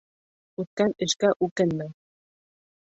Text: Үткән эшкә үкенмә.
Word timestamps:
Үткән 0.63 0.95
эшкә 1.07 1.31
үкенмә. 1.49 1.91